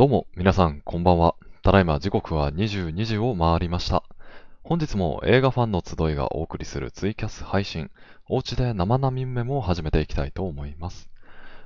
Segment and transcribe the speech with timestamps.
[0.00, 1.34] どうも、皆さん、こんばんは。
[1.60, 4.02] ただいま時刻は22時を回りました。
[4.62, 7.90] 本日も映画ファンの集いがお送りするツイキャス配信、
[8.26, 11.10] おうちで生ナミンメモを始めていきたいと思います。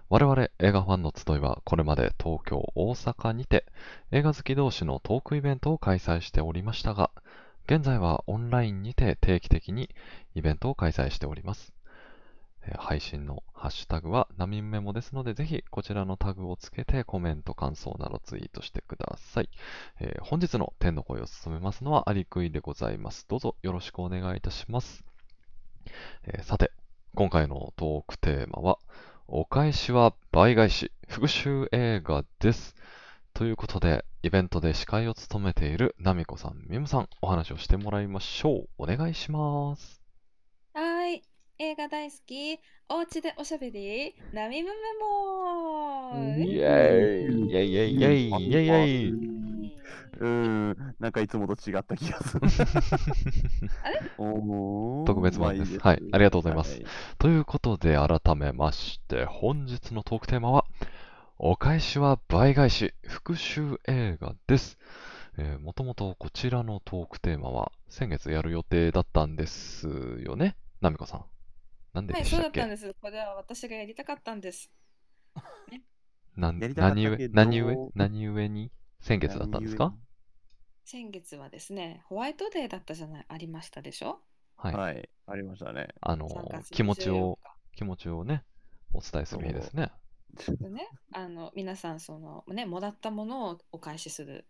[0.09, 3.67] 我々映画ファンの集いはこれまで東京、大阪にて
[4.11, 7.13] 映画好き同士のトークイベントを開催しておりましたが、
[7.69, 9.91] 現在はオンラインにて定期的に
[10.35, 11.73] イベントを開催しております。
[12.79, 19.49] 配信のハッシュタグはナミンメモですので、ぜひこちらのタグをつけてコメント、感想などツイートしてください。
[20.01, 23.27] えー本日の天の声を務めますのはアリクイでございます。
[23.29, 25.05] どうぞよろしくお願いいたします。
[26.25, 26.73] えーさて、
[27.15, 28.79] 今回のトークテーマは、
[29.29, 32.75] お返しは倍返し、復讐映画です。
[33.35, 38.69] ということで、イベントで司会を務めているナミコさん、ミムさん、お話をしてもらいましょう。
[38.79, 40.04] お願いします。
[41.65, 42.61] 映画大好き。
[42.91, 44.15] おうちでおしゃべり。
[44.35, 47.51] ナミムメモうんイエーイ。
[47.51, 47.73] イエイ。
[47.73, 47.95] イエイ。
[47.97, 48.29] イエイ。
[48.29, 48.67] イエイ。
[48.67, 49.11] イエイ。
[49.11, 52.47] うーん、なんかいつもと違った気がする。
[54.19, 55.07] おー。
[55.07, 55.79] 特別版です。
[55.79, 56.83] はいありがとうございます。
[57.19, 60.67] ということで、改めまして、本日のトークテーマは、
[61.39, 64.79] お返しは倍返し、復讐映画です。
[65.39, 69.89] えー、もともとこちらのトークテーマは、先月やる予定だったんです
[70.21, 71.25] よね、ナミコさん。
[71.95, 72.39] なんではい、でしたっけ？
[72.39, 72.95] そうだったんです。
[73.01, 74.71] これは私がやりたかったんです。
[76.37, 78.73] なんやりたかった何けど故何故何故に？
[79.01, 79.95] 先月だったんですか？
[80.85, 84.21] 先月はですね、ホワイトデーだったじゃない、ありましたでしょ？
[84.57, 84.75] はい。
[84.75, 85.89] はい、ありましたね。
[86.01, 87.39] あの3月気持ち14を、
[87.73, 88.45] 日気持ちをね、
[88.93, 89.93] お伝えする日ですね。
[90.61, 94.47] でね、あの皆さんそのねもらったものをお返しする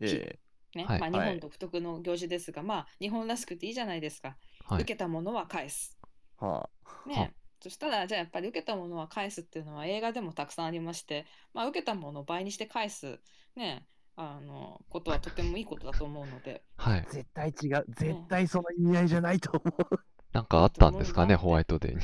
[0.00, 0.38] え
[0.74, 4.36] ね、はいまあ日はい本独特の行事ですが、まあ日本らしくていいじゃないですか。
[4.66, 4.84] 受はい。
[4.84, 5.95] けたものは返す。
[6.42, 6.70] えはは
[7.06, 13.20] ね、そしたらじゃあやっぱり受けたものは返すっていうのは映画でもたくさんありまして、まあ、受けたものを倍にして返す、
[13.56, 13.86] ね、
[14.16, 17.10] あのことはとてもいいことだと思うので、はいあ。。
[17.10, 17.84] 絶対違う。
[17.88, 20.00] 絶対その意味合いじゃないと思う。
[20.32, 22.00] なんかあったんですかね、ホワイトデーに。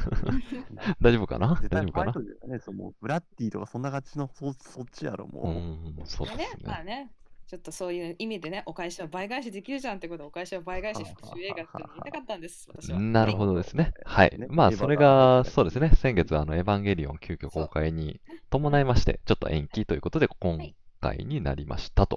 [1.02, 1.60] 大丈夫かな？
[1.70, 2.12] 大丈夫かな？
[2.12, 2.58] ね。
[3.00, 6.02] ブラッディとかそんな感じのそそっちやろ、うもう。
[6.02, 6.48] ん、そうですね。
[6.64, 7.12] まあね、
[7.46, 13.00] ちょっとそういう意味でね、お返しは倍返しできるじゃんってことで、お返しは倍返し復讐映画って言いたかったんです、私は。
[13.00, 13.92] なるほどですね。
[14.04, 14.46] はいね。
[14.50, 15.90] まあ、それがが、そうですね。
[15.94, 18.20] 先月、あの、エヴァンゲリオン急遽公開に
[18.50, 20.58] 伴いまして、ちょっと延期ということで、今
[21.00, 22.16] 回になりましたと。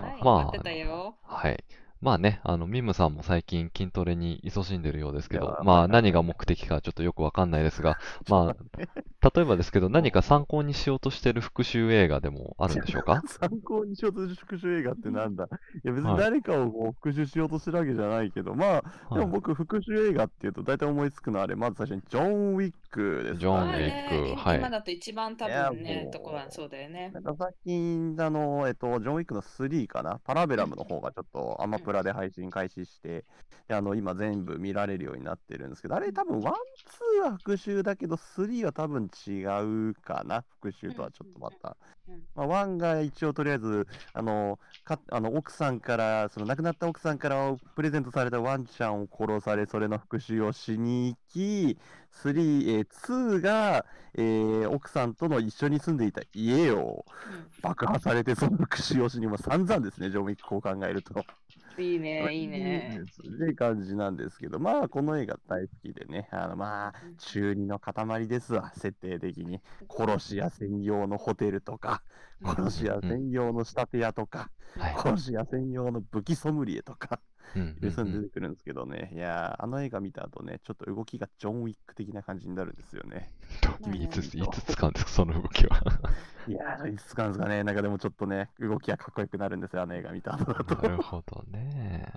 [0.00, 1.16] はい、まあ待ってたよ。
[1.22, 1.64] はい。
[2.00, 7.98] まあね、あの、ミムさんも最近筋トレに勤しんでるようですけいや、どまあはい何が目的かちょっとよくわかんないですが、
[8.28, 13.24] まあ、例えばですけど、何か参考にしようとしてる復讐映画でもあるんでしょうか？
[13.26, 15.44] 参考にしようとする復讐映画ってなんだ？
[15.84, 16.14] いや別はい。
[16.14, 19.20] に誰かをこう復讐しようとしてるわけじゃないけど、まあ、はい。
[19.20, 23.40] でも僕、復讐映画っていうと大体思いつくのはあれ、まず最初にジョン・ウィックです。
[23.40, 24.34] ジョンウまあィック。
[24.34, 24.58] ね、はい。
[24.58, 27.10] 今だと一番多いや分ねとこはそうだよね。
[27.12, 27.20] な。
[27.20, 33.24] んか最近、あの、えっと、ジョン・ウィックの3かな、パラベラムの方がちょっとアマプラで配信開始して、
[33.68, 39.42] であの今全部見られるようになってるんですけど、あれ多分1、2は復讐だけど、3は多分違
[39.90, 41.76] うかな、復讐とはちょっとまた。
[42.08, 51.78] うんまあ、1が一応とりあえず、あの、かあの奥さんから、その亡くなった奥さんからプレゼントされたワンちゃんを殺され、それの復讐をしに行き、
[52.12, 57.04] 3、えー2が、えー奥さんとの一緒に住んでいた家を
[57.62, 61.24] 爆破されて、その復讐をしに、も散々ですね、ジョン・ウィックこう考えると。
[61.78, 63.00] うんいいね、いいね。
[63.02, 69.60] って感じなんですけど、まあ、この映画大好きでね、あのまあ、中二の塊ですわ、設定的に。
[69.88, 74.94] 殺し屋専用のホテルとか、うん殺し屋専用の仕立て屋とか、はい。
[74.96, 77.20] 殺し屋専用の武器ソムリエとか、
[77.54, 83.32] うんいうそういうのうん出てくるんですけどね、いやー、あの映画見た後ね、ちょっと動きがジョン・ウィック的な感じになるんですよね。
[83.80, 85.80] うんいつ、いつ使うんですか、 その動きは。
[86.46, 90.74] いやー、いつ使うんですかね、なんかでもちょっとね、動きがかっこよくなるんですよ、あの映画見た後だと。
[90.76, 92.12] なるほどね。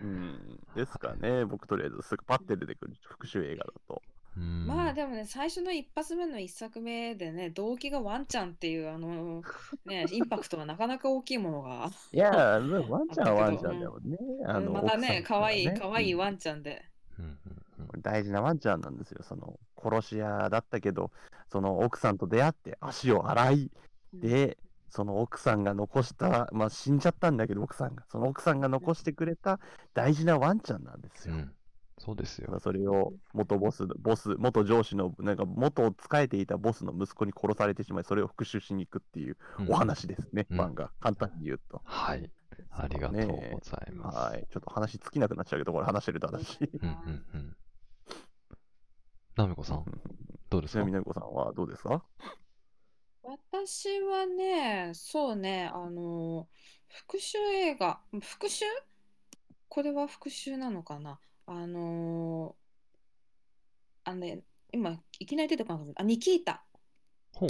[0.00, 4.02] うん、ですかね、僕とりあえずすぐパッて出てくる復讐映画だと。
[4.36, 4.66] うん。
[4.66, 9.42] まあでもね、最初の一発目の一作目でね、動機がワンちゃんっていう、あの、
[9.84, 14.16] ね、インパクトがなかなか大きいものが、いやー、ワンちゃんはワンちゃんだよね。
[14.46, 16.82] あのまたね、かわいい、かわいいワンちゃんで。
[17.18, 17.40] うんうん
[17.94, 18.02] うん。
[18.02, 19.22] 大事なワンちゃんなんですよ。
[19.22, 21.10] その殺し屋だったけど、
[21.50, 23.70] その奥さんと出会って足を洗い、
[24.14, 24.56] で、
[24.88, 29.60] その奥さんが残した、まあ死んじゃったんだけど、奥さんが、その奥さんが残してくれた
[29.94, 31.34] 大事なワンちゃんなんですよ。
[31.34, 31.52] うん
[32.04, 32.58] そうですよ。
[32.58, 40.90] それを元ボス、ボス、元上司の、なんか元仕えていたボスの息子に殺されてしまい、それを復讐しに行くっていううんお話ですね、うん漫画。
[40.98, 41.80] 簡単に言うと。
[41.84, 42.28] はい。
[42.70, 44.18] ありがとうございます。
[44.18, 44.46] はい。
[44.50, 46.58] ちょっと話尽きなくなっちゃうけど、これ話してると話。
[46.60, 47.56] うんうんうん。
[49.36, 49.84] なめこさん、
[50.50, 50.84] どうですか？
[50.84, 52.04] なみこさんはどうですか？
[53.22, 56.48] 私はね、そうね、あの、
[56.88, 58.66] 復讐映画、復讐？
[59.68, 61.20] これは復讐なのかな？
[61.46, 62.56] あの、
[64.04, 64.42] あのね、
[64.72, 66.02] 今、いきなり出てこなかった。
[66.02, 66.64] あ、ニキータ。
[67.32, 67.48] ほう。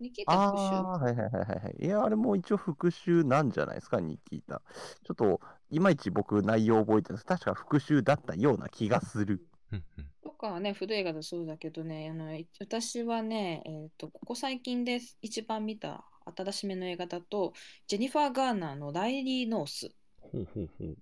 [0.00, 0.78] ニキータあ復讐。
[0.78, 1.76] あ、はいはいはいはいはい。
[1.84, 4.62] いや、あれも一応復習なんじゃないですか、に聞いた。
[5.04, 5.40] ちょっと、
[5.70, 9.46] いまいち僕内容覚えてるんです確か復習だったような気がする。
[9.72, 10.06] うんうん。
[10.22, 16.04] とかはね、古い映画だとそうだけどね、あの、い私はね、えっと、ここ最近で一番見た
[16.36, 17.52] 新しめの映画だと、
[17.86, 19.90] ジェニファー・ガーナーのライリー・ノース。
[20.20, 20.96] ほうほうほう。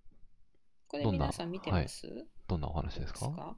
[0.94, 2.26] これどんな皆さん見てます？
[2.46, 3.56] どんなお話ですか？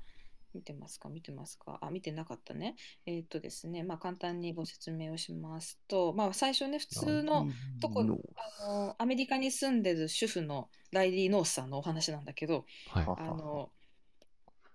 [0.55, 1.11] 見てますか？
[1.11, 1.79] 見てますか？
[1.83, 2.77] あ、見てなかったね。
[3.05, 7.47] えっとですね、まあ簡単にご説明をしますと、まあ最初ね、普通の
[7.83, 8.17] とこ、の
[8.63, 13.05] あの、アメリカに住んでる主婦のライリー・ノースさんのお話なんだけど、はい。
[13.05, 13.71] はあの、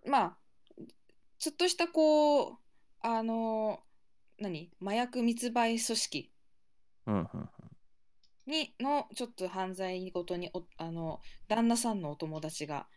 [0.06, 0.38] まあ、
[1.40, 2.58] ちょっとしたこう、
[3.00, 3.80] あの、
[4.40, 4.69] 何？
[4.80, 6.31] 麻薬密売組織。
[7.08, 7.50] うんうん
[8.48, 12.88] にのちょっと犯罪ごとにおあの旦那さんのお友達が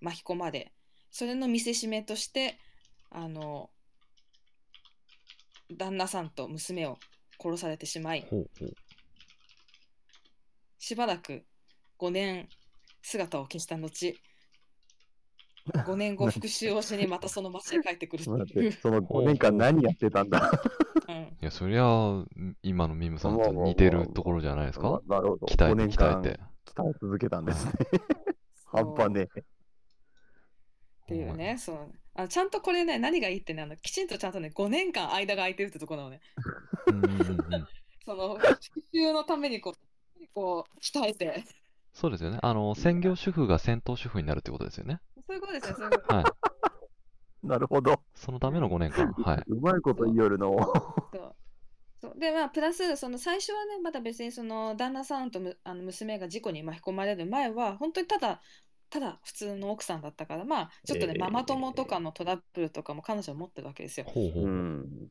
[0.00, 0.72] 巻き込まれ
[1.10, 2.58] それの見せしめとして
[3.10, 3.70] あの
[5.70, 6.98] 旦那さんと娘を
[7.40, 8.74] 殺されてしまいほうほう。
[10.78, 11.44] しばらく
[11.98, 12.48] 5年
[13.02, 14.14] 姿を消した後
[15.68, 20.50] 5年後復讐をしにまたその町へ帰ってくるっていうて、その5年間何やってたんだ？
[21.08, 22.24] うんいや、そりゃ、
[22.62, 25.00] 今のミムさんと似てるところじゃないですか？
[25.06, 25.46] なるほど。
[25.46, 26.40] 鍛え5年て鍛間えて。
[26.66, 27.72] 鍛え続けたんですね。
[28.66, 29.40] 半端ねえ。
[29.40, 29.42] っ
[31.08, 36.20] ていうね、そうあちゃんとこれね、何がいいってね、あのきちんとちゃんとね、5年間間が空いてるってところなのね。
[38.04, 38.58] その復
[38.92, 41.44] 讐のためにこう、こう鍛えて。
[41.92, 42.38] そうですよね。
[42.42, 45.00] あの、専業主婦が戦闘主婦になるってことですよね。
[45.30, 46.14] そういうことですね、 そういうこと。
[46.16, 47.46] はい。
[47.46, 48.02] なるほど。
[48.14, 49.12] そのための5年間。
[49.12, 49.44] はい。
[49.46, 50.56] うまいこと言いよるの。
[51.12, 51.36] そう
[52.00, 58.40] そうで、まあ、プラス、その最初はね、まだ別にその旦那さんとむあの娘が事故に巻き込まれる前は、本当にただ、
[58.88, 64.06] ただ普通の奥さんだったから、まあ、ちょっとね、えーママ友とかのトラブルとかも彼女は持ってるわけですよ。
[64.08, 64.44] ほうほうほう。
[64.44, 65.08] うん。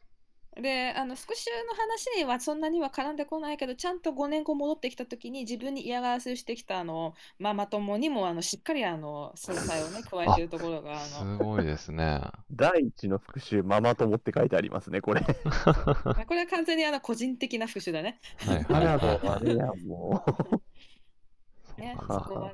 [0.61, 12.21] で、あの復讐の話にはそんなには絡んでこないけど、ちゃんと5年後戻ってきたときに自分に嫌がらせをしてきたあのママ友にもあのしっかりあの制裁をね加えてるところがあすのごいですね。
[12.51, 15.21] 第一の復讐、ママ友って書いてありますね、これ。
[15.21, 15.27] ま
[16.19, 18.19] あこれは完全にあの個人的な復讐だね。
[18.38, 18.51] そ
[22.21, 22.50] こはね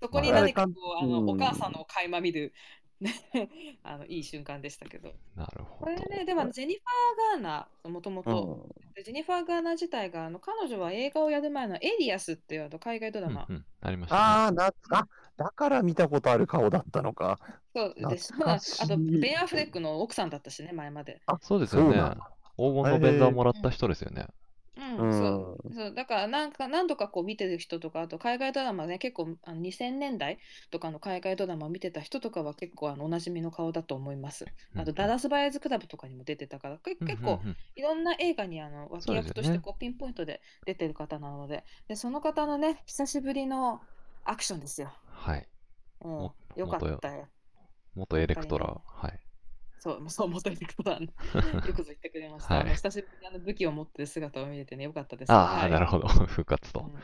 [0.00, 2.52] そこにまあ何かこうあのうんお母さんの垣間見るね
[3.82, 5.12] あのいい瞬間でしたけど。
[5.36, 6.04] なるほこれど。
[6.04, 13.64] ね、でもジェニファー・ガーナー、もともはと、でジェニファー・ガーナー自体が、あの彼女は映画をやる前のエリアスっていうあの海外ドラマ、うんうん。
[13.82, 14.20] ありましたね。
[14.22, 17.38] ああ、なあ、だから見たことある顔だったのか。
[17.74, 18.32] そうです。
[18.40, 21.20] あと、ベン・アフレックの奥さんだったしね、前まで。
[21.42, 21.96] そうですよね。
[22.56, 24.22] 黄金の便座をもらった人ですよね。
[24.22, 24.28] うん、
[24.76, 30.38] うんそうそうだからなんか何度かこう見てる人とかあと海外ドラマね結構あの2000年代
[30.70, 34.44] とかの海外ドラマを見てた人とかは結構あのおなじみの顔だと思います。
[34.76, 43.80] あとダラス・バイアーズ・クラブとかにも出てたからけ結構うんうんうんいろんな映画にあの脇役としてこうピンポイントで出てる方なのででその方のね久しぶりの
[44.24, 44.92] アクションですよ。
[45.10, 45.48] はい。
[46.02, 47.28] うんも、よかったよ。
[47.94, 49.25] 元エレクトラはい。
[49.86, 51.08] そう、そう、元にことだね。
[51.66, 52.56] よくぞ言ってくれました。
[52.56, 55.32] はい久しぶりにあの武器を持ってる姿を見れてね、よかったです。
[55.32, 56.08] ああ、はいなるほど。
[56.26, 56.80] 復活と。
[56.80, 57.00] うん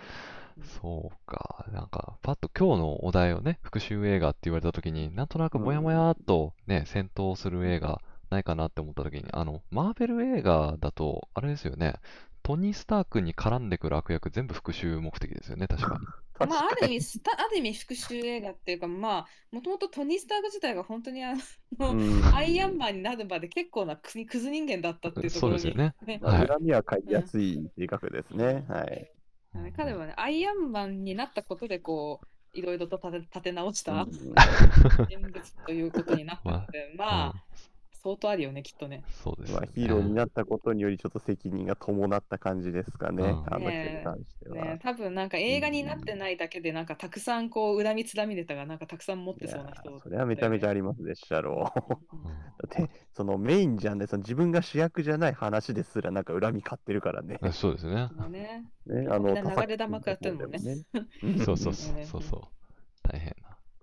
[0.65, 1.65] そうか。
[1.73, 11.95] なんか、パッと今日のお題をね、復讐映画って言われたときに、なんとなくもやもやっとね、戦闘する映画ないかなって思ったときに、あの、マーベル映画だと、あれですよね、
[12.43, 16.01] トニー・スタークに絡んでくる悪役全部復讐目的ですよね、確か。
[16.47, 21.35] まあ、ある意味、スタある意味復讐映画っていうか、まあ、もともとトニー・スターク自体が本当にあ
[21.79, 26.21] の、うんアイアンマンになるまで結構なクズクズ人間だったっていうところに、そうですよね。
[26.23, 28.65] 恨みは買いやすい性格ですね。
[28.69, 29.13] はい。
[29.77, 37.45] 彼はね、アイアンマンになったことで、こう、いろいろと立て立て直したうん人物ということになったので、 まあ、
[38.03, 39.05] 相当あるよね、きっとね。
[39.23, 39.59] そうですね。
[39.59, 44.65] まあ、ヒーローになったことによりちょっと責任が伴った感じですかね、うんあの人ねえに関しては。
[44.65, 51.81] ね、多分なんか映画になってないだけで、なんかたくさんこう、恨みつらみネタがなんかたくさん持ってそうな人、それはめちゃめちゃありますでしゃろう。
[51.93, 57.39] うだって、そのメインじゃんね、その自分が主役じゃない話ですらなんか恨み買ってるからね。
[57.41, 58.09] うんそうですね。
[58.19, 58.65] そうね。
[58.87, 60.77] ねあの流れ玉食らってるもんねね。
[61.45, 62.41] そうそうそうねそうそう。
[63.03, 63.35] 大変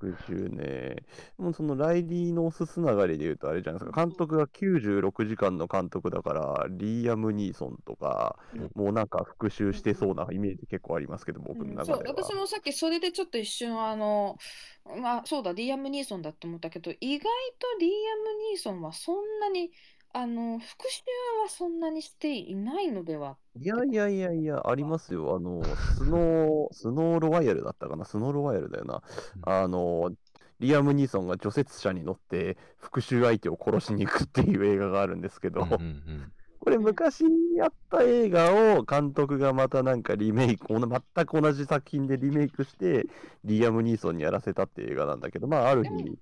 [0.07, 0.15] な。
[0.15, 0.97] 復讐ね。
[1.37, 8.37] もうそのライリーのおすすながりで言うとあれじゃないですか、監督が96時間の監督だから、リーアム・ニーソンとか、
[8.75, 12.15] もうなんか復讐してそうなイメージ結構ありますけど、僕のうんそう中では。
[12.15, 14.37] 私もさっきそれでちょっと一瞬あの
[14.85, 17.25] まあそうだリーアム・ニーソンだと思ったけど意外
[17.59, 19.71] とリーアム・ニーソンはそんなに
[20.11, 23.37] あの、復讐はそんなにしていないのでは？
[23.55, 25.35] いやいやいやいや、ありますよ。
[25.35, 28.05] あの、スノー、スノーロワイヤルだったかな？
[28.05, 29.03] スノーロワイヤルだよな。
[29.43, 30.11] あの、
[30.59, 36.31] リアム・ニーソンが除雪車に乗って復讐相手を殺しに行くっていう映画があるんですけど、うんうんうん。
[36.59, 37.23] これ昔
[37.55, 43.05] やった映画を監督がまたなんかリメイク、全く同じ作品でリメイクして、
[43.45, 46.17] リアム・ニーソンにやらせたっていう映画なんだけど、まあある日、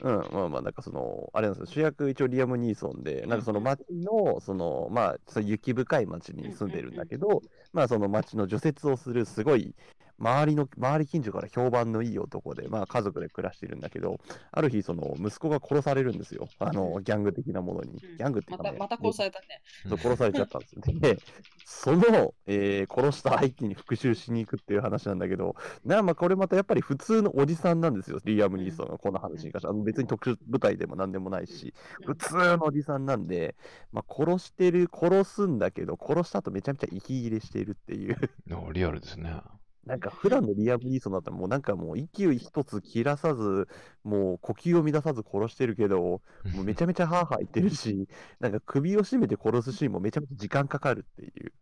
[0.00, 9.74] うん、まあまあなんかその、あれなんですよ、主役一応リアム・ニーソンで、なんかその街の、その、まあ、雪深い街に住んでるんだけど、まあその街の除雪をするすごい、
[10.18, 14.18] 周りの、周り近所から評判のいい男で、まあ家族で暮らしてるんだけど、
[14.52, 16.48] ある日その息子が殺されるんですよ。
[16.58, 17.98] あの、ギャング的なものに。
[17.98, 19.46] ギャングってね、またまた殺されたね。
[19.88, 21.00] そう殺されちゃったんですよね。
[21.00, 21.18] で、
[21.64, 29.72] その、えー殺した相手に復讐しに行くっていう話なんだけど、なまあこれまたやっぱり普通のおじさんなんですよ、リアム・ニーソンがこの話に関しては。
[29.72, 33.56] あの別に特殊部隊でもなんでもないし、普通のおじさんなんで、
[33.92, 38.16] まあ、殺してる、殺すんだけど、殺した後めちゃめちゃ息切れしているっていう。
[38.52, 39.40] おリアルですね。
[39.88, 43.66] なんか普段のリアム・ニーソンだったらもうなんかもう息を一つ切らさず、
[44.04, 46.20] もう呼吸を乱さず殺してるけど、も
[46.60, 48.06] うめちゃめちゃハーハー言ってるし、
[48.38, 51.52] なんか首を絞めて殺すシーンもめちゃめちゃ時間かかるっていう。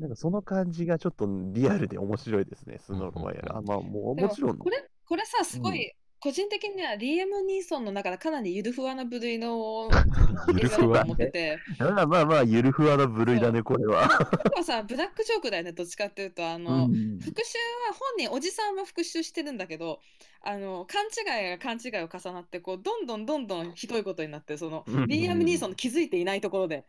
[0.00, 3.56] なんかその感じがちょっとリアルで面白いですね、スノーロワイヤル。
[3.56, 9.90] あまあもうでもちろん、これ、これさ、すごい、個人的にはリーアム・ニーソンの中でかなりゆるふわな部類の
[10.54, 11.00] ゆるふわ？
[11.00, 14.06] 映画だと思ってて、まあまあまあ、ゆるふわな部類だね、これは。
[14.44, 20.00] でもさ、ブラックジョークだよね、どっちかっていうと、あうの、ん復讐は本人おじさんは復讐してるんだけど
[20.42, 26.84] あの勘違いが勘違いを重なってこうどんどんどんどんひどいことになってそのうんリーアム・ニーソンの気づいていないところで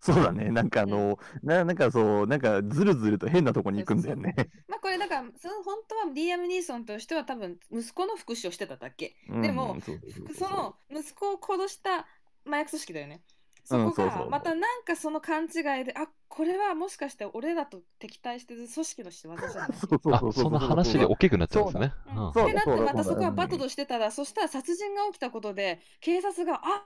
[0.00, 4.34] そうだね、なんかあの、ななんかそう、なんかずるずると変なとこに行くんだよね。
[4.68, 9.16] まあこれだからその本当はリーアム・ニーソンとしては多分息子の復讐をしてただけ。
[9.28, 12.06] でもうんそうそうそうその息子を殺した
[12.46, 13.22] 麻薬組織だよね。
[13.64, 19.72] そこがまたなんかその勘違いであこれはもしかして俺らと敵対してる組織の仕業じゃない？
[19.76, 20.44] そうそうあそう、そう。
[20.44, 21.92] その話で大きくなっちゃうんですね。
[22.06, 22.32] うんうん。
[22.32, 22.44] そう。
[22.44, 26.84] ってなってまたそこはバトルしてたら、そしたら殺人が起きたことで警察があ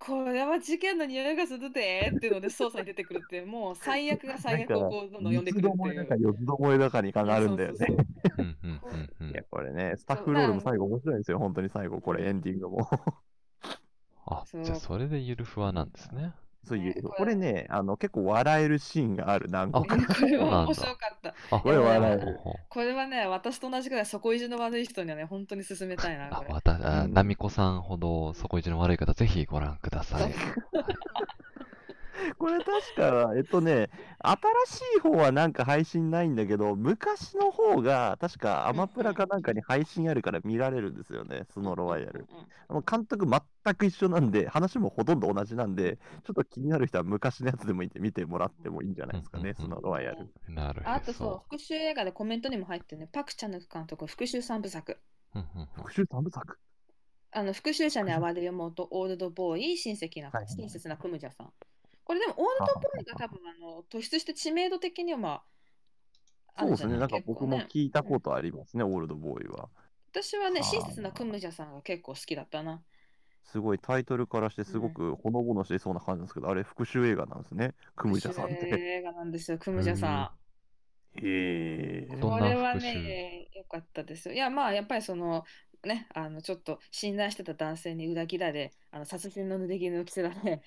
[0.00, 7.76] これは事件の匂いがするでっていうので捜査に出てくるって もう最悪が最悪をこうどんどん呼んでくるっていう四つどもえだかにかなるんだよね。
[7.76, 8.06] そうそうそう
[8.38, 12.88] うんうんうんうんいや、これね、スタッフロールも最後面白いんですよ、本当に最後、これエンディングも。
[14.26, 16.32] あ、そうじゃあそれでゆるふわなんですね。
[16.66, 17.34] そういうね、これ。
[17.34, 19.96] ね、あの、結構笑えるシーンがある、何個か。
[20.14, 21.34] これは面白かった。
[21.56, 22.38] あ、これ笑える。
[22.68, 27.14] これはね私と同じくらい底意地の悪い人にはね本当に勧めたいなあわた、あうん。
[27.14, 30.32] ナミコさんほど底意地の悪い方、ぜひご覧ください。
[32.38, 42.26] これ確か、えっとね、新しい方はなんか配信ないんだけど、昔の方が確かアマプラかなんかに配信あるから見られるんですよね、スノーロワイヤル。
[42.30, 50.32] うんうんあの監督全く一緒なんで、話もほとんど同じなんで、ちょっと気になる人は昔のやつでも見てもらってもいいんじゃないですかね、スノーロワイヤル。
[50.48, 51.56] なるあとそう。
[51.56, 53.08] 復讐映画でコメントにも入ってるね。
[53.12, 55.00] パク・チャヌク監督復讐三部作。
[55.32, 56.58] 復讐三部作？
[57.32, 60.54] あの復讐者に哀れよ妹オールドボーイ親戚なはいはいはい。
[60.56, 61.52] 親切なクムジャさん
[62.10, 65.42] これでもオールドボーイが多分あの突出して知名度的にはま
[66.56, 69.68] あそうですね、なんか僕も聞いたことありますね、オールドボーイは。
[70.12, 70.68] 私はねはあ。
[70.68, 72.82] 親切なクムジャさんが結構好きだったな。
[73.44, 78.82] すごいタイトルからしてすごくほのぼのしてそうな感じなんですけど、あれ復讐映画なんですね、クムジャさんっ復讐て。
[78.82, 80.34] 映画なんですよクムジャさ
[81.14, 82.18] へえん。
[82.18, 84.34] どんなこれはね良かったですよ。
[84.34, 85.44] いやまあやっぱりその
[85.84, 90.60] ねあのちょっと信頼してた男性に裏切られあの殺人の濡れ衣を着せられ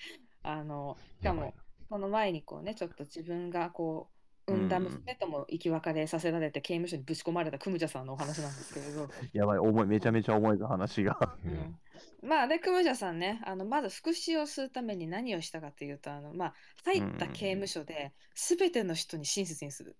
[0.44, 1.54] あのしかも
[1.90, 4.10] その前にこうね、ちょっと自分がこ
[4.48, 4.68] う、産ん。
[4.68, 11.38] だ娘とも生き別れさせられて刑務所にぶち込まれたクムジャさんのお話なんですけれど、 やばい、重い、めちゃめちゃ重いぞ、話が。
[11.44, 11.52] ううん。
[11.52, 11.80] ん
[12.22, 19.98] まあで、クムジャさんね、あのまず復讐をするために何をしたかというと、あのまあ、入った刑務所で全ての人に親切にする。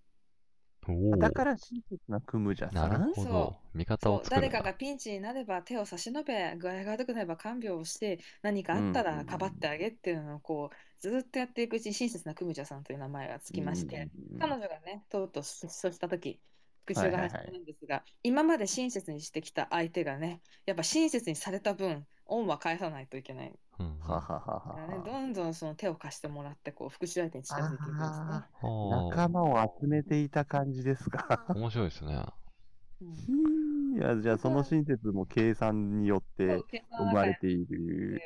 [1.20, 3.14] だから親切なクムジャさなるん。
[3.14, 3.62] ほどそ。
[3.74, 4.48] 味方を作る。
[4.48, 16.42] 誰かがピンチになれば手を差し伸べ、具合が悪くなれば看病をして、何かあったらかばってあげっていうのをこうずっとやっていくうちに親切なクムジャさんという名前がつきまして、うん彼女がね、とうとう失踪したとき、
[16.86, 23.60] 復讐が始はいはいはいまるんですが、今まで親切にしてきた相手がね、やっぱ親切にされた分、恩は返さないといけない。
[23.80, 28.44] うんははははだからね、どんどんその手を貸してもらって、こう復讐相手に近づいていくんですね。
[28.84, 31.26] 仲間を集めていた感じですか？
[31.48, 32.24] あ、面白いですね。
[33.02, 33.98] うん。
[33.98, 36.66] いや、じゃあその親切も計算によって
[36.98, 38.24] 生まれている。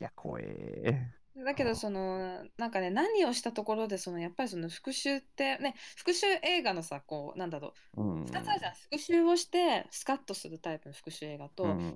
[0.00, 1.14] いや、怖え。
[1.36, 8.74] だけどそのなんかね何をしたところでそのやっぱりその復讐ってね復讐映画のさこうなんだろうんう2つあるじゃん。
[8.74, 11.94] 復讐をしてスカッとするタイプの復讐映画と、うん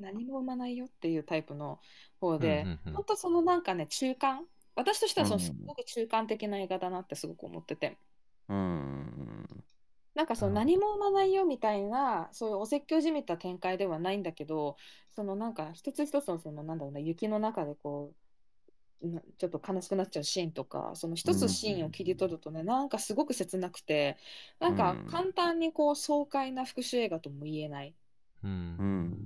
[0.00, 1.80] 何も生まないよっていうタイプの
[2.20, 2.94] 方で、うんうんうん。
[2.94, 4.44] 本当そのなんかね中間
[4.76, 7.96] 私としてはそのうんすごく中間的な映画だなってすごく思ってて。
[8.48, 9.64] うん
[10.14, 14.78] なんかその何も生まないよみたいなそういうお説教じみた展開ではないんだけど
[15.14, 18.25] そのなんか一つ一つのそのなんだろうな雪の中でこうな
[19.38, 24.16] ちょっと悲しくなっちゃうシーンとかその一つシーンを切り取るとねなんかすごく切なくて
[24.58, 25.10] なんかうん。
[25.10, 27.94] 簡単にこう爽快な復讐映画とも言えない。
[28.42, 28.50] うん。
[28.50, 29.18] うん。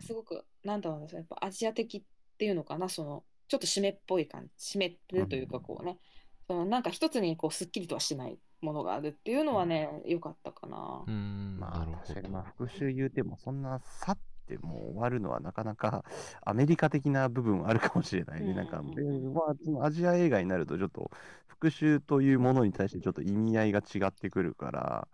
[0.00, 2.02] すごくなんだろうなやっぱアジア的っ
[2.38, 5.98] ていうのかなそのちょっと湿っぽい感じ湿ってるというかこうね。
[6.46, 11.04] そのなんか一つにこうすっきりとはしないものがあるっていうのはね良かったかな。
[11.06, 11.86] うん、まあ。
[12.06, 14.18] 確かにまあ復讐言うてもそんなさっ
[14.50, 16.04] てもう終わるのはなかなか
[16.42, 18.50] アメリカ的な部分はあるかもしれないね。
[18.50, 21.10] うんなんか、でまあ、そのアジア映画になるとちょっと
[21.46, 25.08] 復讐というものに対してちょっと意味合いが違ってくるから、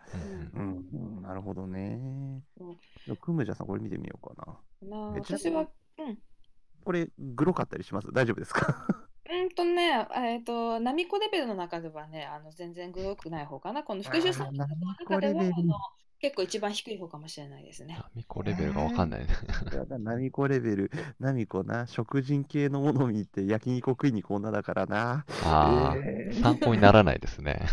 [0.55, 1.23] うんうん。
[1.23, 2.01] なるほどね。
[3.21, 4.35] クムジャさんこれ見てみようか
[4.83, 4.89] な。
[4.89, 6.19] な私は、うん。
[6.85, 8.13] これグロかったりします？
[8.13, 8.87] 大丈夫ですか？
[9.29, 13.83] うんとね、えっ、と、ナミコレベルの中ではね、あの全然グロくない方かな。
[13.83, 14.67] この復讐作品の
[15.09, 15.43] 中では
[16.21, 17.99] 結構一番低い方かもしれないですね。
[17.99, 19.29] ナミコレベルがわかんないね。
[19.73, 25.25] やだナミコレベル、ナミコな、食人系のものを見て焼肉を食いに行く女だからな。
[25.41, 27.67] ああ、えー参考にならないですね。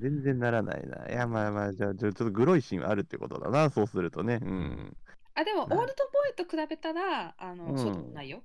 [0.00, 1.06] 全然ならないな。
[1.08, 4.38] いや、まあまあ、じゃあ、ちょっとグロいシーンはあるってことだな、そうするとね。
[4.42, 4.96] うん。
[5.34, 8.42] あ、でも、オールドボーイと比べたら、あの、うんそうでもないよ。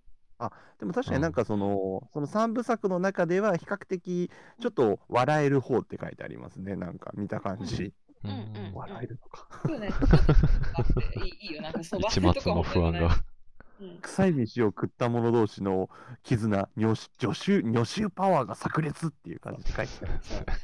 [0.79, 6.75] でも確かになんかその、その3部作の中では比較的ちょっと笑える方って書いてありますね。
[6.75, 7.93] なんか見た感じ。
[8.23, 9.47] うんうん笑えるのか。
[9.65, 9.89] そうね。
[11.41, 11.61] いいよ。
[11.61, 13.05] なんか、そう、一末の不安が。
[13.07, 13.25] うん
[14.01, 15.89] 臭い飯を食った者同士の
[16.23, 20.19] 絆、女子助手、女子パワーが炸裂っていう感じで書いてある。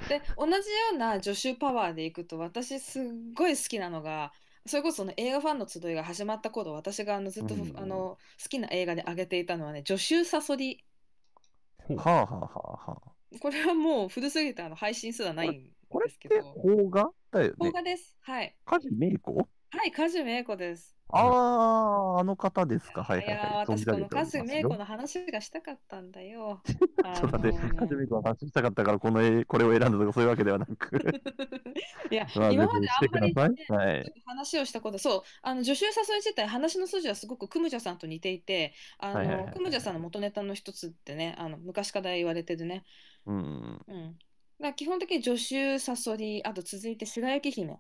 [0.07, 0.61] で同じよ
[0.93, 3.03] うな助手パワーでいくと私すっ
[3.35, 4.31] ごい好きなのが
[4.65, 10.83] それこそその映画ファンの集いが始まった頃私があのずっと、うんあの好きな映画で挙げていたのはね助手サソリ
[11.89, 13.39] はあはあはあはあ。
[13.39, 17.11] これはもう古すぎてあの配信すらないんこれってですけど邦画？
[17.31, 17.55] だよね。
[17.57, 19.33] 邦画ですはい梶芽子？
[19.71, 23.03] はい梶芽子ですああ、あの方ですか。
[23.03, 23.51] はいいはいはい。
[23.51, 30.97] やー私この梶芽子の話がしたかったんだよ ちょっと待って、あのー梶芽子の話したかったから、この絵、これを選んだとかそういうわけではなく。
[32.09, 33.55] いやまあ、今まであんまり。
[33.55, 42.85] ねはい話をしたこと、そう、あの助手誘い自体、話の筋はすごくクムジャさんと似ていて、あの、はいはいはいクムジャさんの元ネタの一つってね、あの昔から言われてるね。
[43.25, 43.85] うん。
[43.87, 44.19] うん。
[44.73, 47.79] 基本的に助手サソリ、あと続いて白雪姫。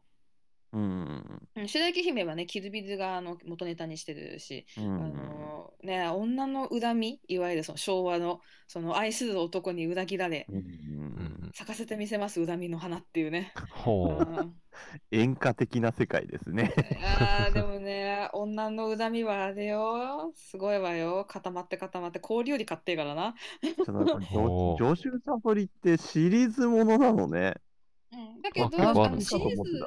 [0.73, 1.47] うん。
[1.55, 5.13] うん、白雪姫はね、キルビルがあの元ネタにしてるし、あうん。
[5.13, 13.53] のね、女の恨み、いわゆるその昭和のその愛する男に裏切られ、うんうん咲かせてみせます恨みの花っていうね。
[13.71, 14.23] ほう。
[14.23, 14.55] うん
[15.11, 16.73] 演歌的な世界ですね。
[17.03, 17.77] あーでも
[18.23, 20.31] ね、女の恨みはあれよ。
[20.35, 21.25] すごいわよ。
[21.25, 23.35] 固まって固まって、氷より買ってからな。
[23.83, 27.55] ちょっとなんかおー助手サソリってシリーズものなのね。
[28.11, 29.79] うん、だけど、あ結構あるあんだのシリーズ。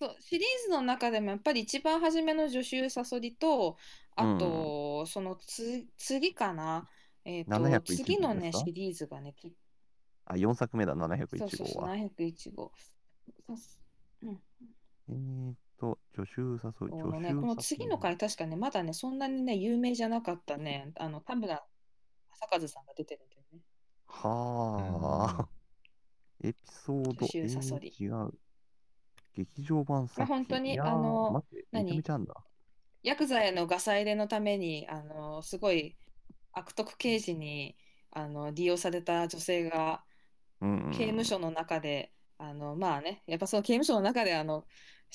[0.00, 3.76] そう、シリーズの中でもやっぱり一番初めの助手サソリと、
[4.16, 6.88] あと、そのつ次かな。
[7.24, 8.58] えっと、701次のね、ですか？
[8.66, 9.54] シリーズがね、き
[10.26, 10.94] あ、4作目だ、
[11.36, 11.88] そう701そうそう、号は。
[11.88, 12.72] 701号。
[13.46, 13.56] そう
[14.22, 14.42] うん
[15.08, 21.64] えーっと、助手サソリ、助手ね、この次の回、確かね、まだね、そんなにね、有名じゃなかったね、あの、田村
[22.30, 23.60] 正和さんが出てるんだよね。
[24.06, 25.48] はあ。
[26.42, 28.30] エピソード、違う。
[29.34, 30.26] 劇場版作品。
[30.26, 32.02] 本当にあの何？
[33.02, 35.96] ヤクザへのガサ入れのために、あの、すごい
[36.52, 37.76] 悪徳刑事に、
[38.12, 40.04] あの、利用された女性が、
[40.60, 44.64] 刑務所の中で、あの、まあね、やっぱその刑務所の中で、あの、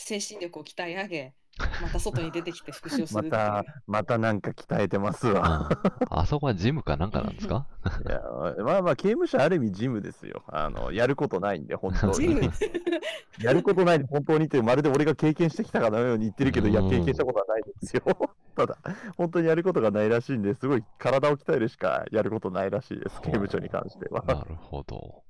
[0.02, 1.34] 精神力を鍛え上げ、
[1.82, 3.24] また外に出てきて復讐をする。
[3.24, 5.70] また、またなんか鍛えてますわ。
[6.10, 7.68] ああそこはジムかなんかなんですか？
[8.08, 8.22] いや
[8.64, 10.44] まあまあ、刑務所ある意味ジムですよ。
[10.48, 12.42] あの、やることないんで、本当にジム？
[13.44, 18.04] やることないんで、本当にって、まるで俺が経験してきたかのように言ってるけど、いや、うん経験したことはないですよ。
[18.56, 18.78] ただ、
[19.18, 24.24] 本当にやることがないらしいんで、すごい体を鍛えるしかやることないらしいです、刑務所に関しては。
[24.26, 25.24] なるほど。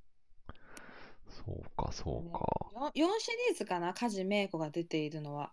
[1.49, 2.91] そうか、そうか。
[2.93, 5.51] 4シリーズかな、梶芽子が出ているのは。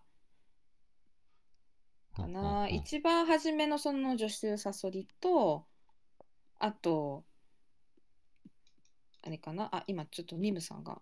[2.15, 5.65] かうんうんな、うん一番初めのその助手サソリと、
[6.59, 7.23] あと、
[9.23, 11.01] あれかな、あ、今ちょっとミムさんが。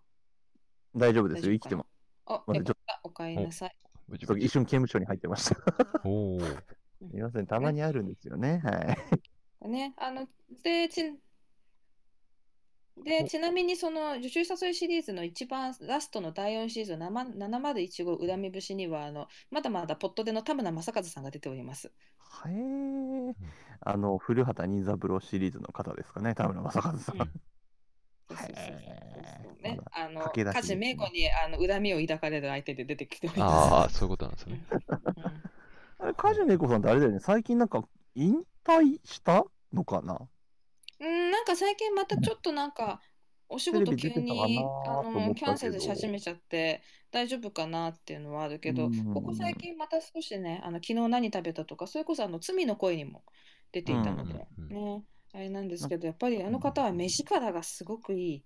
[0.96, 1.86] 大丈夫ですよ、生きても。
[2.26, 3.76] あ、まった、おかえりなさい。
[4.14, 5.58] 一瞬刑務所に入ってました。
[6.06, 6.40] おお。
[7.06, 8.62] すみません、たまにあるんですよね。
[8.64, 9.70] はい。
[9.70, 10.28] ね、あの、
[10.64, 11.20] で、ち
[13.04, 21.88] で、ちなみにその女子誘いシリーズの一番ラストの第4シーズン7 701恨み節にはあのまだまだポットでの田村正和さんが出ております。
[21.88, 23.36] へえ。
[23.82, 27.16] あの、古畑任三郎シリーズの方ですかね、田村正和さん。
[27.22, 27.32] うん
[29.62, 34.50] ね、あの駆け出しです梶ね芽子にあの恨みを抱かれる相手で出てきておりあまあ、そういうことなんですす。
[34.50, 34.62] ね。
[36.00, 37.84] あれ、梶芽子さんってあれだよね、最近なんか
[38.16, 40.20] 引退したのかな？
[41.00, 43.02] うん、うんなんか最近またちょっとなんか
[43.48, 46.82] お仕事急にあのキャンセルし始めちゃって
[47.12, 53.24] 大丈夫かなっていうのはあるけど、うんここ最近また少しね、あの昨日何食べたとか、それこそあの罪の声にも
[53.72, 55.04] 出ていたので、うんね、
[55.34, 58.44] あれなんですけど、やっぱりあの方は目力がすごくいい。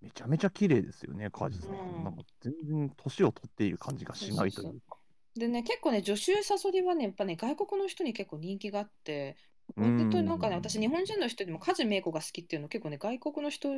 [0.00, 1.70] めちゃめちゃ綺麗ですよね、梶さん。
[1.70, 4.96] うんなんか全然年を取っている感じがしないというか。
[5.36, 9.36] でね、結構ね、女子サソリはね、やっぱね、外国の人に結構人気があって、
[9.76, 13.68] 本当になんかね、うん私、日本人の人にも梶芽子が好きっていうの結構ね、外国の人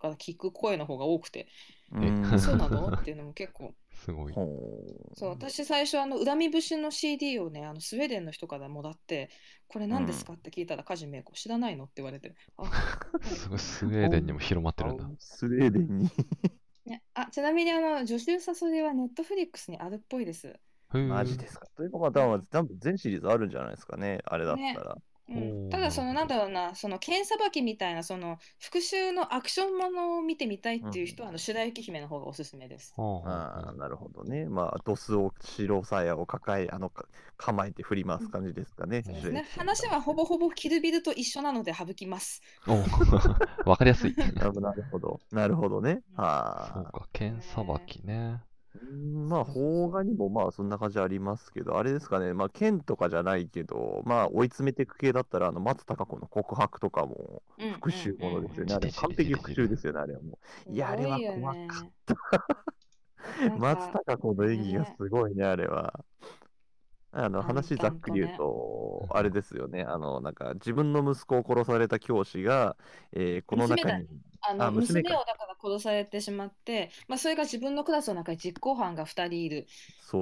[0.00, 1.46] から聞く声の方が多くて、
[1.92, 2.88] うんそうなの？
[2.88, 4.32] っていうのも結構、すごい。
[4.32, 9.30] そう、私最初、あの、恨み節の CD をね、あのスウェーデンの人からもらって、
[9.68, 12.34] これ何ですかって聞いたら、梶芽子知らないのって言われて、
[13.22, 15.08] すごい、スウェーデンにも広まってるんだ。
[15.18, 16.10] スウェーデンに。
[16.86, 20.54] ね、あ、ちなみにあの、女子サソリはネットフリックスにあるっぽいです。
[20.92, 21.66] マジですか？
[21.76, 24.96] というか、また、多分全シリーズあるんじゃないですかね、あれだったら。
[25.70, 32.94] ただそのなんだろうなその剣さばきみたいなその復讐のアクションものを見てみたいっていう人は、あの白雪姫の方がおすすめです。
[32.96, 34.46] はあああ、なるほどね。
[34.46, 39.02] まあ、ドスを、白鞘を抱え、あの、か構えて振り回す感じですかね。
[39.02, 42.40] そうですね話はほぼほぼキルビルと一緒なので省きます。
[42.66, 44.14] おわかりやすい。
[44.16, 45.20] なるほどなるほど。
[45.32, 46.02] なるほどね。
[46.16, 46.92] そうはあ。
[46.92, 48.40] か、剣さばきね。
[48.82, 52.34] うんまあ、邦画にもまあ、そんな感じありますけど、あれですかね。
[52.34, 58.74] まあ、剣とかじゃないけど、まあ、追い詰めていく系だったら、あの、松たか子の告白とかもうん復讐ものですよね。
[58.74, 60.74] うんあれ、完璧復讐ですよね、あれはもう。
[60.74, 62.16] いや、あれは怖かった。
[63.54, 66.04] 松かたか子の演技がすごいね、あれは。
[67.18, 69.82] あの、話ざっくり言うとあれですよね。
[69.82, 72.76] あの、なんか、自分の息子を殺された教師が、
[73.12, 74.06] えーこの中に、
[74.42, 79.66] あのあ娘をだから殺されてしまって、まあ、それが自分のクラスの中に実行犯が2人いる。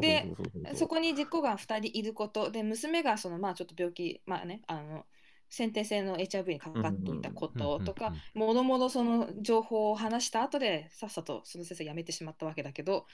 [0.00, 0.33] で
[0.74, 5.04] そこに実行犯2人いることで娘がそのまあちょっと病気まあねあの
[5.50, 13.07] 先天性の HIV にかかっていたこととかもろもろその情報を話した後でさっさとその先生辞めてしまったわけだけど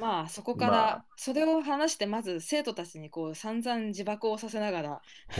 [0.00, 1.04] まあそこかまらあ。
[1.16, 5.02] それを話してまず生徒たちにこう散々自爆をさせながら。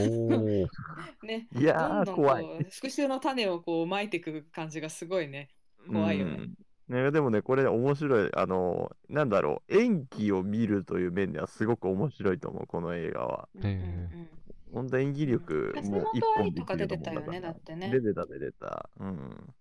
[1.23, 5.51] ねいやー、どんどん復讐の種をこう撒いていく感じがすごいね。
[5.87, 6.33] 怖いよね。
[6.33, 6.55] うん
[6.89, 8.31] ね、でもね、これ面白い。
[8.35, 13.49] あの、なんだろう、演技を見るという面ではすごく面白いと思う、この映画は。
[13.57, 14.29] うん
[14.71, 17.91] 本当演技力橋もう一本本で愛とか出きると思うてたよねだってね。
[17.91, 18.91] 出てた、出てた。
[19.01, 19.55] うん。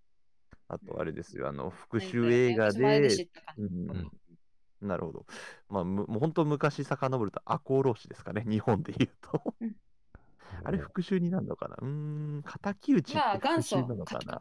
[0.68, 4.12] あと、あれですよ、あの、復何讐映画でうん
[4.82, 5.26] なるほど。
[5.70, 9.56] まあ、むもう本当昔遡ると赤穂浪士ですかね、 日本で言うと。
[10.64, 11.76] あれ復讐になるのかな？
[11.82, 13.78] うーん、敵討ちってまあ復元祖。
[13.78, 14.40] 讐なのかな？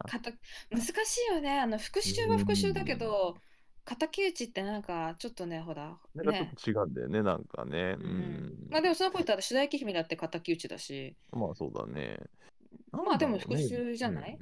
[0.71, 1.59] 難しいよね。
[1.59, 3.37] あの復讐は復讐だけど
[3.85, 7.95] 敵討ちってなんかちょっとねほらなんかちょねっと違うんだよね、なんかね。
[7.99, 8.09] ううん。
[8.09, 8.67] ん。
[8.69, 11.15] まあでもその子言ったら白雪姫だって敵討ちだし。
[11.31, 12.17] まあそうだね。
[12.91, 14.31] まあでも復讐じゃない？
[14.33, 14.39] うん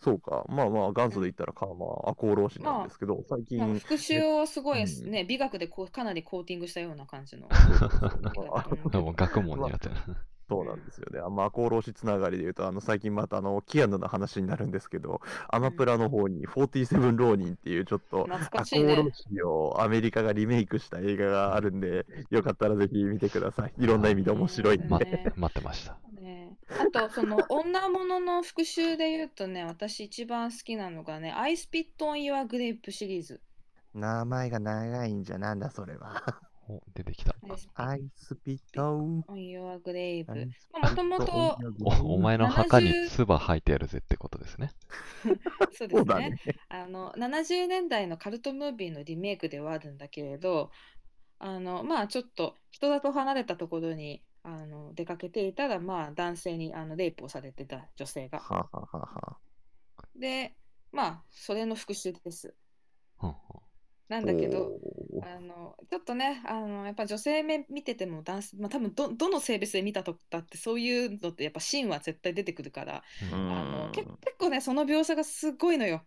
[0.00, 0.44] そうか。
[0.48, 7.48] まあまあ、元祖で言ったらか、まあ、赤穂浪士なんですけど、最近、まあ復讐をすごいうんね美学でこうかなりコーティングしたような感じの
[8.90, 9.94] で も学問になってる。
[10.48, 11.20] そうなんですよね。
[11.30, 23.74] ま赤穂浪士つながりで言うと、あの最近またあのキアヌの話になるんですけど、アマプラの方に47浪人っていうちょっと赤穂浪士をアメリカがリメイクした映画があるんで、よかったらぜひ見てください。
[23.76, 24.88] いろんな意味で面白いんで。
[24.88, 25.98] 待ってました。
[26.70, 33.40] ねあとその女物の復讐で言うとね私一番好きなのがね「I Spit on Your Grave」シリーズ。
[33.94, 36.40] 名前が長いんじゃなんだそれは。
[36.70, 37.34] お出てきた。
[37.74, 38.82] I Spit。
[38.82, 38.96] ト・
[39.28, 40.34] オ n Your Grave。
[40.78, 44.72] もともと、おお前の墓に70唾吐いてやるぜってことですね。
[45.72, 46.38] そうですねね。
[46.68, 50.70] あの70年代のカルトムービーのリメイクではあるんだけれど
[51.38, 58.38] あのまあちょっと人里離れたところにあの出かけていたらまあ男性にあのレイプをされてた女性が。
[58.38, 59.38] はあはあはあは
[60.16, 60.54] で
[60.90, 62.54] まあそれの復讐です。
[64.08, 64.70] なんだけど
[65.22, 73.52] あのちょっとねあのやっぱ女性目見てても男性、まあ、多分どどの性別で見たとったってそういうのってやっぱシーンは絶対出てくるからうん。
[73.52, 76.04] あのけ結構ねその描写がすごいのよ。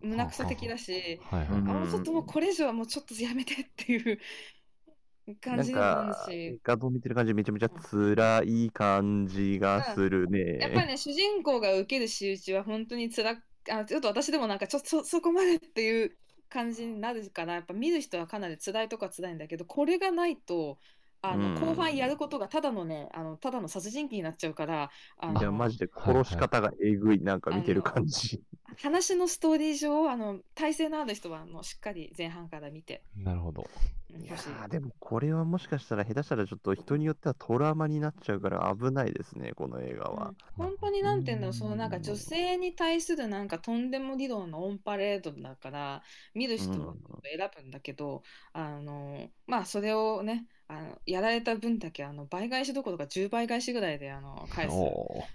[0.00, 4.18] 胸くそ的だしあもうちょっともうこれ以上はもうちょっとやめてっていう
[5.40, 10.58] 感なんじなるかし画像見てる感じめちゃめちゃ辛い感じがするね。
[10.58, 16.16] やっぱりね主人公が受ける仕打ちは本当に辛あちょっと私でもなんかちょっとそそこまでっていう
[16.48, 20.78] 感じになるからやっぱ見る人はかなり辛いとか辛いんだけどこれがないと
[21.22, 28.42] あのうん後半やることがただのねあのただの殺人鬼になっちゃうからあいや、のマジで殺し方がえぐい、なんか見てる感じ。
[28.82, 33.70] 話のストーリー上あの体勢のある人はあのしっかり前半から見てなるほど。
[34.08, 34.48] いやしい。
[34.48, 40.66] ーでもこれはもしかしたら下手したらちょっと人によってはトラウマになっちゃうから危ないですね、この映画はうん。
[40.66, 46.02] 本当になんていうのそのなんか女性に対するなんかとんでも理論のオンパレードだから
[46.34, 55.26] 見る人は選ぶんだけど、あのまあそれをねあのやられた分だけあの倍返しどころか10倍返しぐらいであの返す、おも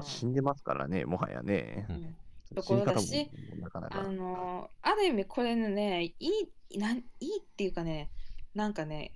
[0.00, 1.86] う死んでますからね、もはやね。
[1.88, 2.16] ううんん
[2.54, 4.02] ところだしなかなあか。
[4.02, 6.30] のある意味これねい
[6.70, 8.10] いなんいいっていうかね
[8.54, 9.12] なんかね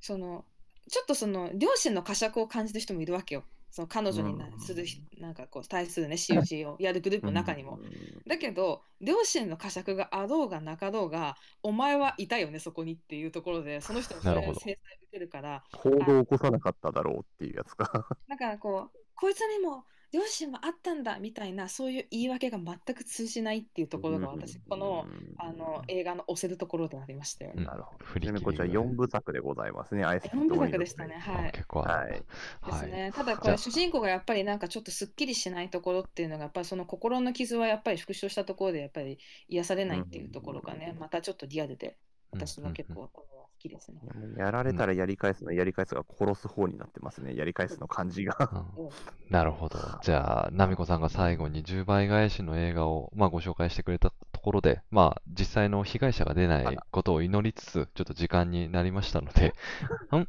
[0.00, 0.44] その
[0.88, 7.78] ちょっとその両親の呵責を感じる人もいるわけよその彼女になうんするひなんかこう対するね仕打ちをやるグループの中にも。
[8.26, 14.78] だけど両親の呵責があろうがなかろうがお前はいたよねそこにっていうところでその人もそれ制裁受
[15.12, 18.08] けるから行動を起こさなかっただろうっていうやつか。
[18.28, 27.64] だからこうこいつにも両親もあったんだみたいなそういう言い訳が全く通じないっていうところが私このあの映画の押せるところでありましてうん。
[27.64, 28.20] なるほど。
[28.20, 30.04] ちなみにこちら4部作でございますね。
[30.04, 30.86] 愛す4部作で。
[30.86, 31.22] したね。
[31.26, 31.52] あはい。
[31.52, 32.24] 結構あるんだで
[32.72, 32.90] すはい。
[32.90, 39.18] ね、ただこれ主人公がやっぱりなんかちょっとすっきりしないところっていうのがやっぱりその心の傷はやっぱり復讐したところでやっぱり
[39.48, 41.96] 癒されないっていうところがねまたちょっとリアルで
[42.30, 43.98] 私は結構これは好きですね。
[44.36, 47.34] やられたらやり返すの、やり返すが殺す方になってますね。
[47.36, 48.36] やり返すの感じが。
[48.76, 48.90] うんうん
[49.30, 49.78] なるほど。
[50.02, 59.48] じゃあ、ナミコさんが最後に10倍返しの映画を、まあ、ご紹介してくれたところで、まあ、実際の被害者が出ないことを祈りつつ、ちょっと時間になりましたので、
[60.16, 60.26] ん？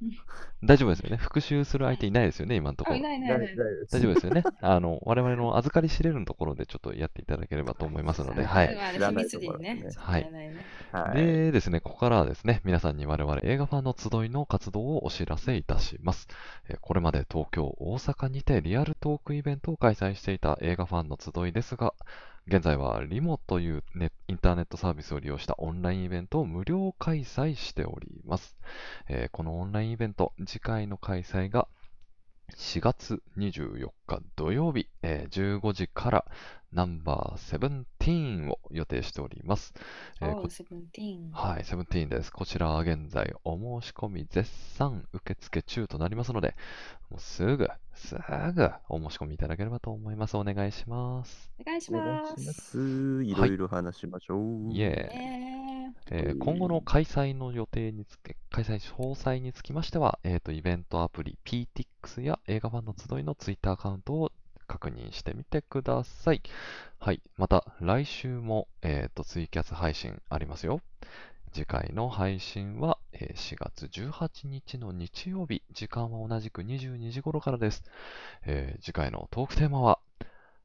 [0.62, 1.16] 大丈夫ですよね？
[1.16, 3.02] 復讐する相手いないですよね、今のとこあ、ろい。
[3.02, 3.48] ないいないいない。
[3.90, 4.44] 大丈夫ですよね？
[4.62, 8.76] あの、我々の預かり知れるのところでちょっとやっていただければと思いますので、はい。
[10.92, 11.16] はい。
[11.16, 16.30] でですね、ここからはですね、皆さんに我我々映画ファンの集いの活動をお知らせいたします。
[16.80, 21.94] これまで東京、大阪にてリアルトークイベントを開催していた映画ファンの集いですが、
[22.48, 28.56] 現在はリモというネインターネットサービスを利用したオンラインイベントを無料開催しております。
[29.10, 31.68] えこのオンラインイベント、次回の開催が
[32.56, 36.26] 4月24日土曜日、え15時から
[36.72, 39.74] ナンバーセブンティーンを予定しております。
[40.22, 41.32] えーこおー、セブンティーン。
[41.32, 42.32] はい、セブンティーンです。
[42.32, 46.56] こちらは現在お申し込み絶賛受付中となりますので、
[47.10, 48.16] もうすぐ、す
[48.54, 50.38] ぐお申し込みいただければと思います。
[50.38, 51.52] お願いします。
[51.60, 52.24] お願いしま。
[52.24, 53.24] いしますす。
[53.24, 54.72] いろいろ話しましょう。
[54.72, 55.70] イエー
[56.12, 64.32] えー今後の開催の予定につけ、開催詳細につきましては、えーと、イベントアプリ PTX や映画ファンの集いのツイッターアカウントを
[64.70, 66.44] 確認してみてください。
[67.00, 67.22] はい。
[67.38, 70.82] また、来週も、えーと、ツイキャス配信ありますよ。
[71.54, 77.84] 次回の配信は、えー4月18日の日曜日、時間は同じく22時頃からです。
[78.46, 80.00] えー次回のトークテーマは、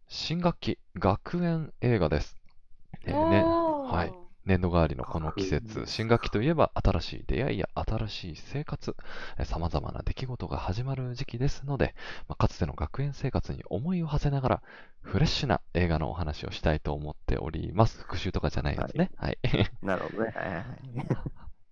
[0.09, 2.39] 新学期学園映画です。
[3.05, 3.49] えーね、
[3.83, 4.17] はい。
[4.47, 8.95] 年度替わりのこの季節、新学期といえば新しい出会いや新しい生活、
[9.45, 11.95] さまざまな出来事が始まる時期ですので、
[12.29, 14.63] まあかつての学園生活に思いを馳せながら、
[15.01, 17.99] フレッシュな映画のお話をしたいと思っております。
[18.01, 19.11] 復習とかじゃないですね。
[19.17, 19.39] はい。
[19.83, 20.33] なるほどね。
[20.35, 20.65] はいはいはい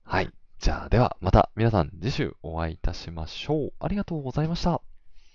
[0.05, 0.33] はい。
[0.59, 3.73] じゃあ、ではまた皆さん次週お会いいたしましょう。
[3.81, 4.81] ありがとうございました。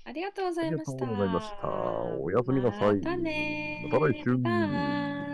[0.05, 0.91] ありがとうございました。
[0.91, 5.26] ありがとうございましたおやすみなさいまたねまた来週